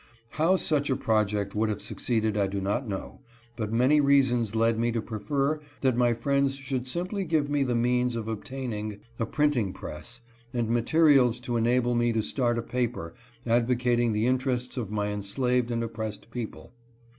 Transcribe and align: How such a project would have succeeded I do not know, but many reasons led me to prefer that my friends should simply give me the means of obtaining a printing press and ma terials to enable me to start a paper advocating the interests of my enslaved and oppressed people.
How 0.31 0.55
such 0.55 0.89
a 0.89 0.95
project 0.95 1.53
would 1.53 1.69
have 1.69 1.83
succeeded 1.83 2.35
I 2.35 2.47
do 2.47 2.59
not 2.59 2.87
know, 2.89 3.19
but 3.55 3.71
many 3.71 4.01
reasons 4.01 4.55
led 4.55 4.79
me 4.79 4.91
to 4.93 4.99
prefer 4.99 5.59
that 5.81 5.95
my 5.95 6.15
friends 6.15 6.55
should 6.55 6.87
simply 6.87 7.23
give 7.23 7.51
me 7.51 7.61
the 7.61 7.75
means 7.75 8.15
of 8.15 8.27
obtaining 8.27 8.99
a 9.19 9.27
printing 9.27 9.73
press 9.73 10.21
and 10.55 10.67
ma 10.71 10.79
terials 10.79 11.39
to 11.43 11.55
enable 11.55 11.93
me 11.93 12.11
to 12.13 12.23
start 12.23 12.57
a 12.57 12.63
paper 12.63 13.13
advocating 13.45 14.11
the 14.11 14.25
interests 14.25 14.75
of 14.75 14.89
my 14.89 15.09
enslaved 15.09 15.69
and 15.69 15.83
oppressed 15.83 16.31
people. 16.31 16.73